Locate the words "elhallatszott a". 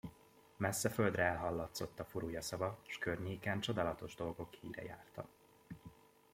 1.23-2.05